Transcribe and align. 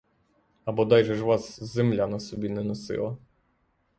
А 0.65 0.71
бодай 0.71 1.03
же 1.03 1.15
ж 1.19 1.21
вас 1.23 1.63
земля 1.63 2.07
на 2.07 2.19
собі 2.19 2.49
не 2.49 2.63
носила! 2.63 3.17